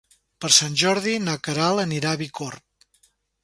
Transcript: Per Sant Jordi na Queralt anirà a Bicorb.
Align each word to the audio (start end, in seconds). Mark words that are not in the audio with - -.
Per 0.45 0.49
Sant 0.55 0.77
Jordi 0.83 1.13
na 1.27 1.37
Queralt 1.49 1.85
anirà 1.87 2.17
a 2.17 2.21
Bicorb. 2.23 3.09